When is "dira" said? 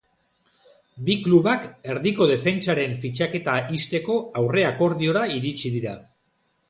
5.77-5.95